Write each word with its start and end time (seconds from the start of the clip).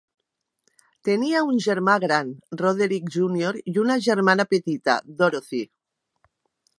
Tenia 1.09 1.41
un 1.49 1.59
germà 1.65 1.97
gran, 2.05 2.31
Roderick 2.61 3.13
Junior 3.17 3.61
i 3.73 3.77
una 3.85 3.99
germana 4.09 4.49
petita, 4.55 4.97
Dorothy. 5.21 5.61